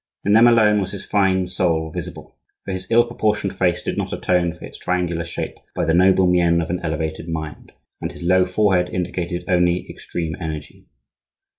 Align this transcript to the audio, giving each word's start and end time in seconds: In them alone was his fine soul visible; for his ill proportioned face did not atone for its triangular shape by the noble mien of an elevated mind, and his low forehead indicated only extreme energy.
In 0.25 0.33
them 0.33 0.47
alone 0.47 0.81
was 0.81 0.93
his 0.93 1.05
fine 1.05 1.47
soul 1.47 1.91
visible; 1.91 2.35
for 2.65 2.71
his 2.71 2.89
ill 2.89 3.05
proportioned 3.05 3.53
face 3.55 3.83
did 3.83 3.99
not 3.99 4.11
atone 4.11 4.51
for 4.51 4.65
its 4.65 4.79
triangular 4.79 5.23
shape 5.23 5.57
by 5.75 5.85
the 5.85 5.93
noble 5.93 6.25
mien 6.25 6.59
of 6.59 6.71
an 6.71 6.79
elevated 6.79 7.29
mind, 7.29 7.71
and 8.01 8.11
his 8.11 8.23
low 8.23 8.45
forehead 8.47 8.89
indicated 8.89 9.45
only 9.47 9.87
extreme 9.91 10.35
energy. 10.41 10.87